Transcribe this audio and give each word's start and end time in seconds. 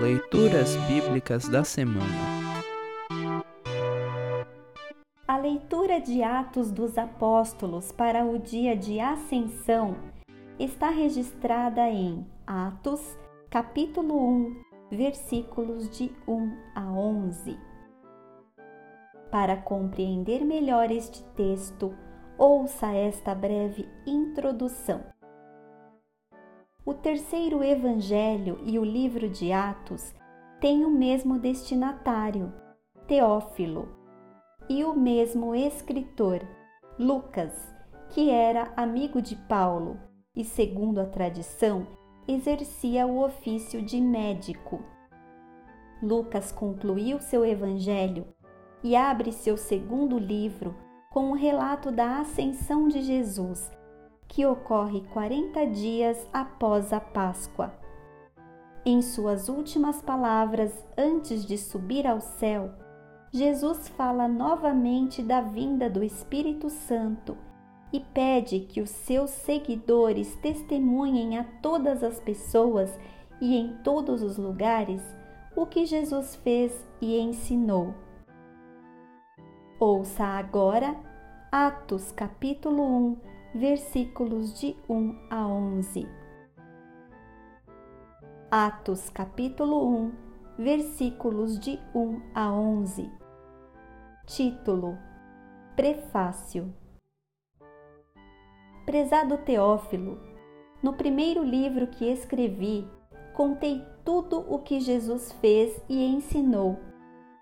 Leituras 0.00 0.76
Bíblicas 0.86 1.48
da 1.48 1.64
Semana 1.64 2.06
A 5.26 5.36
leitura 5.36 6.00
de 6.00 6.22
Atos 6.22 6.70
dos 6.70 6.96
Apóstolos 6.96 7.90
para 7.90 8.24
o 8.24 8.38
dia 8.38 8.76
de 8.76 9.00
Ascensão 9.00 9.96
está 10.56 10.88
registrada 10.88 11.90
em 11.90 12.24
Atos, 12.46 13.18
capítulo 13.50 14.14
1, 14.24 14.62
versículos 14.92 15.90
de 15.90 16.12
1 16.28 16.56
a 16.76 16.92
11. 16.92 17.58
Para 19.32 19.56
compreender 19.56 20.44
melhor 20.44 20.92
este 20.92 21.24
texto, 21.34 21.92
ouça 22.38 22.86
esta 22.92 23.34
breve 23.34 23.88
introdução. 24.06 25.17
O 26.88 26.94
terceiro 26.94 27.62
evangelho 27.62 28.58
e 28.64 28.78
o 28.78 28.82
livro 28.82 29.28
de 29.28 29.52
Atos 29.52 30.14
têm 30.58 30.86
o 30.86 30.90
mesmo 30.90 31.38
destinatário, 31.38 32.50
Teófilo, 33.06 33.90
e 34.70 34.82
o 34.84 34.94
mesmo 34.94 35.54
escritor, 35.54 36.40
Lucas, 36.98 37.52
que 38.08 38.30
era 38.30 38.72
amigo 38.74 39.20
de 39.20 39.36
Paulo 39.36 40.00
e, 40.34 40.42
segundo 40.42 40.98
a 40.98 41.04
tradição, 41.04 41.86
exercia 42.26 43.06
o 43.06 43.22
ofício 43.22 43.82
de 43.82 44.00
médico. 44.00 44.82
Lucas 46.02 46.50
concluiu 46.50 47.20
seu 47.20 47.44
evangelho 47.44 48.26
e 48.82 48.96
abre 48.96 49.30
seu 49.30 49.58
segundo 49.58 50.18
livro 50.18 50.74
com 51.10 51.32
o 51.32 51.34
relato 51.34 51.92
da 51.92 52.20
ascensão 52.20 52.88
de 52.88 53.02
Jesus 53.02 53.70
que 54.28 54.44
ocorre 54.46 55.00
40 55.12 55.66
dias 55.66 56.28
após 56.32 56.92
a 56.92 57.00
Páscoa. 57.00 57.72
Em 58.84 59.02
suas 59.02 59.48
últimas 59.48 60.00
palavras 60.00 60.86
antes 60.96 61.44
de 61.44 61.58
subir 61.58 62.06
ao 62.06 62.20
céu, 62.20 62.70
Jesus 63.32 63.88
fala 63.88 64.28
novamente 64.28 65.22
da 65.22 65.40
vinda 65.40 65.90
do 65.90 66.02
Espírito 66.02 66.70
Santo 66.70 67.36
e 67.92 68.00
pede 68.00 68.60
que 68.60 68.80
os 68.80 68.90
seus 68.90 69.30
seguidores 69.30 70.34
testemunhem 70.36 71.38
a 71.38 71.44
todas 71.62 72.02
as 72.02 72.20
pessoas 72.20 72.98
e 73.40 73.56
em 73.56 73.76
todos 73.82 74.22
os 74.22 74.36
lugares 74.36 75.02
o 75.56 75.66
que 75.66 75.84
Jesus 75.84 76.36
fez 76.36 76.86
e 77.00 77.18
ensinou. 77.18 77.94
Ouça 79.80 80.24
agora 80.24 80.96
Atos 81.50 82.12
capítulo 82.12 82.82
1 82.82 83.37
versículos 83.54 84.60
de 84.60 84.76
1 84.88 85.16
a 85.30 85.46
11. 85.46 86.06
Atos 88.50 89.08
capítulo 89.10 89.88
1, 89.88 90.12
versículos 90.58 91.58
de 91.58 91.78
1 91.94 92.22
a 92.34 92.52
11. 92.52 93.10
Título: 94.26 94.98
Prefácio. 95.74 96.74
Prezado 98.84 99.38
Teófilo, 99.38 100.20
no 100.82 100.94
primeiro 100.94 101.42
livro 101.42 101.86
que 101.86 102.04
escrevi, 102.04 102.86
contei 103.34 103.82
tudo 104.04 104.40
o 104.40 104.58
que 104.58 104.80
Jesus 104.80 105.32
fez 105.40 105.82
e 105.88 106.04
ensinou, 106.04 106.78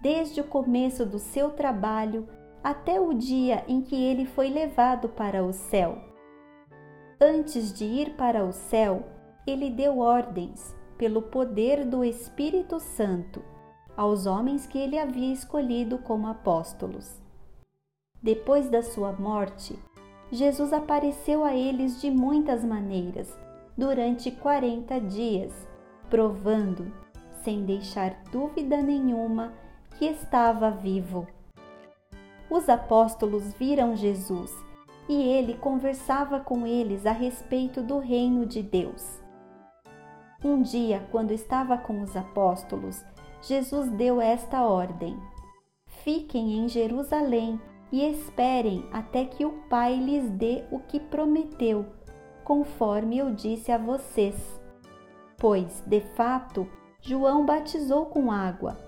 desde 0.00 0.40
o 0.40 0.44
começo 0.44 1.04
do 1.04 1.18
seu 1.18 1.50
trabalho 1.50 2.26
até 2.62 3.00
o 3.00 3.14
dia 3.14 3.64
em 3.66 3.80
que 3.80 3.96
ele 3.96 4.26
foi 4.26 4.50
levado 4.50 5.08
para 5.08 5.42
o 5.42 5.52
céu. 5.52 5.98
Antes 7.20 7.72
de 7.72 7.84
ir 7.84 8.14
para 8.16 8.44
o 8.44 8.52
céu, 8.52 9.04
ele 9.46 9.70
deu 9.70 9.98
ordens, 9.98 10.76
pelo 10.98 11.22
poder 11.22 11.86
do 11.86 12.04
Espírito 12.04 12.78
Santo, 12.78 13.42
aos 13.96 14.26
homens 14.26 14.66
que 14.66 14.78
ele 14.78 14.98
havia 14.98 15.32
escolhido 15.32 15.98
como 15.98 16.26
apóstolos. 16.26 17.20
Depois 18.22 18.68
da 18.68 18.82
sua 18.82 19.12
morte, 19.12 19.78
Jesus 20.30 20.72
apareceu 20.72 21.42
a 21.42 21.56
eles 21.56 22.00
de 22.00 22.10
muitas 22.10 22.62
maneiras, 22.62 23.36
durante 23.76 24.30
quarenta 24.30 25.00
dias, 25.00 25.66
provando, 26.10 26.92
sem 27.42 27.64
deixar 27.64 28.22
dúvida 28.30 28.82
nenhuma, 28.82 29.54
que 29.98 30.04
estava 30.04 30.70
vivo 30.70 31.26
os 32.50 32.68
apóstolos 32.68 33.52
viram 33.54 33.94
Jesus 33.94 34.52
e 35.08 35.22
ele 35.22 35.54
conversava 35.54 36.40
com 36.40 36.66
eles 36.66 37.06
a 37.06 37.12
respeito 37.12 37.82
do 37.82 37.98
reino 37.98 38.44
de 38.44 38.62
Deus. 38.62 39.20
Um 40.44 40.62
dia, 40.62 41.06
quando 41.10 41.32
estava 41.32 41.76
com 41.76 42.02
os 42.02 42.16
apóstolos, 42.16 43.04
Jesus 43.42 43.90
deu 43.90 44.20
esta 44.20 44.62
ordem: 44.62 45.18
Fiquem 46.02 46.58
em 46.58 46.68
Jerusalém 46.68 47.60
e 47.92 48.04
esperem 48.04 48.88
até 48.92 49.24
que 49.24 49.44
o 49.44 49.52
Pai 49.68 49.96
lhes 49.96 50.30
dê 50.30 50.64
o 50.70 50.78
que 50.78 50.98
prometeu, 50.98 51.86
conforme 52.44 53.18
eu 53.18 53.34
disse 53.34 53.72
a 53.72 53.78
vocês. 53.78 54.60
Pois, 55.36 55.82
de 55.86 56.00
fato, 56.00 56.68
João 57.00 57.44
batizou 57.44 58.06
com 58.06 58.30
água, 58.30 58.78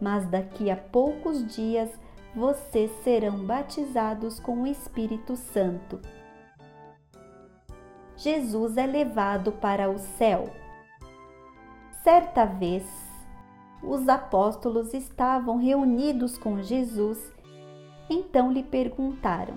mas 0.00 0.26
daqui 0.26 0.70
a 0.70 0.76
poucos 0.76 1.46
dias 1.54 1.90
vocês 2.34 2.90
serão 3.02 3.38
batizados 3.44 4.38
com 4.38 4.62
o 4.62 4.66
Espírito 4.66 5.34
Santo. 5.36 6.00
Jesus 8.16 8.76
é 8.76 8.86
levado 8.86 9.50
para 9.50 9.90
o 9.90 9.98
céu. 9.98 10.48
Certa 12.04 12.44
vez, 12.44 12.84
os 13.82 14.08
apóstolos 14.08 14.94
estavam 14.94 15.56
reunidos 15.56 16.38
com 16.38 16.62
Jesus, 16.62 17.32
então 18.08 18.52
lhe 18.52 18.62
perguntaram: 18.62 19.54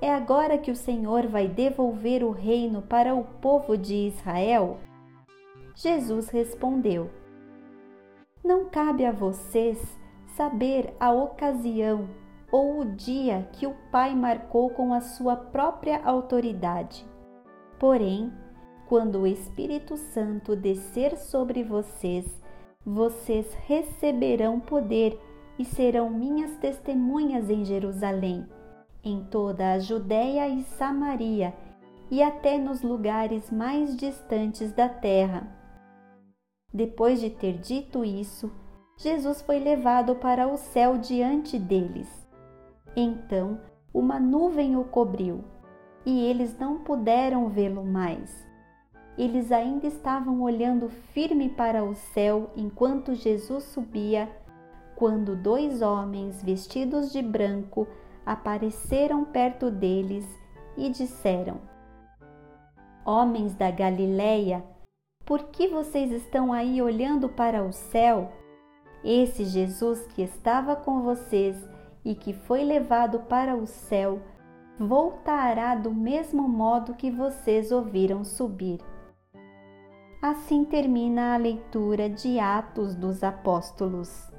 É 0.00 0.12
agora 0.12 0.58
que 0.58 0.70
o 0.70 0.76
Senhor 0.76 1.26
vai 1.26 1.46
devolver 1.46 2.24
o 2.24 2.30
reino 2.30 2.82
para 2.82 3.14
o 3.14 3.22
povo 3.22 3.76
de 3.76 4.08
Israel? 4.08 4.78
Jesus 5.74 6.28
respondeu: 6.28 7.10
Não 8.42 8.64
cabe 8.64 9.04
a 9.04 9.12
vocês 9.12 9.99
saber 10.36 10.94
a 10.98 11.12
ocasião 11.12 12.08
ou 12.50 12.80
o 12.80 12.84
dia 12.84 13.48
que 13.52 13.66
o 13.66 13.74
Pai 13.90 14.14
marcou 14.14 14.70
com 14.70 14.92
a 14.92 15.00
sua 15.00 15.36
própria 15.36 16.02
autoridade. 16.04 17.06
Porém, 17.78 18.32
quando 18.88 19.20
o 19.20 19.26
Espírito 19.26 19.96
Santo 19.96 20.56
descer 20.56 21.16
sobre 21.16 21.62
vocês, 21.62 22.42
vocês 22.84 23.54
receberão 23.66 24.58
poder 24.58 25.18
e 25.58 25.64
serão 25.64 26.10
minhas 26.10 26.56
testemunhas 26.56 27.48
em 27.48 27.64
Jerusalém, 27.64 28.46
em 29.04 29.24
toda 29.24 29.72
a 29.72 29.78
Judéia 29.78 30.48
e 30.48 30.62
Samaria 30.62 31.54
e 32.10 32.22
até 32.22 32.58
nos 32.58 32.82
lugares 32.82 33.50
mais 33.50 33.96
distantes 33.96 34.72
da 34.72 34.88
terra. 34.88 35.46
Depois 36.72 37.20
de 37.20 37.30
ter 37.30 37.58
dito 37.58 38.04
isso, 38.04 38.50
Jesus 39.02 39.40
foi 39.40 39.58
levado 39.58 40.14
para 40.14 40.46
o 40.46 40.58
céu 40.58 40.98
diante 40.98 41.58
deles. 41.58 42.06
Então, 42.94 43.58
uma 43.94 44.20
nuvem 44.20 44.76
o 44.76 44.84
cobriu 44.84 45.42
e 46.04 46.26
eles 46.26 46.58
não 46.58 46.80
puderam 46.80 47.48
vê-lo 47.48 47.82
mais. 47.82 48.46
Eles 49.16 49.50
ainda 49.50 49.86
estavam 49.86 50.42
olhando 50.42 50.90
firme 50.90 51.48
para 51.48 51.82
o 51.82 51.94
céu 51.94 52.50
enquanto 52.54 53.14
Jesus 53.14 53.64
subia, 53.64 54.28
quando 54.96 55.34
dois 55.34 55.80
homens 55.80 56.42
vestidos 56.42 57.10
de 57.10 57.22
branco 57.22 57.88
apareceram 58.26 59.24
perto 59.24 59.70
deles 59.70 60.28
e 60.76 60.90
disseram: 60.90 61.58
Homens 63.02 63.54
da 63.54 63.70
Galileia, 63.70 64.62
por 65.24 65.44
que 65.44 65.68
vocês 65.68 66.12
estão 66.12 66.52
aí 66.52 66.82
olhando 66.82 67.30
para 67.30 67.64
o 67.64 67.72
céu? 67.72 68.30
Esse 69.04 69.44
Jesus 69.44 70.06
que 70.14 70.22
estava 70.22 70.76
com 70.76 71.02
vocês 71.02 71.56
e 72.04 72.14
que 72.14 72.32
foi 72.32 72.64
levado 72.64 73.20
para 73.20 73.56
o 73.56 73.66
céu, 73.66 74.20
voltará 74.78 75.74
do 75.74 75.92
mesmo 75.92 76.48
modo 76.48 76.94
que 76.94 77.10
vocês 77.10 77.70
ouviram 77.70 78.24
subir. 78.24 78.78
Assim 80.22 80.64
termina 80.64 81.34
a 81.34 81.36
leitura 81.36 82.08
de 82.08 82.38
Atos 82.38 82.94
dos 82.94 83.22
Apóstolos. 83.22 84.30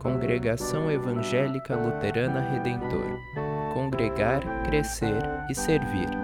Congregação 0.00 0.90
Evangélica 0.90 1.76
Luterana 1.76 2.40
Redentor 2.40 3.16
Congregar, 3.72 4.42
Crescer 4.64 5.22
e 5.48 5.54
Servir. 5.54 6.21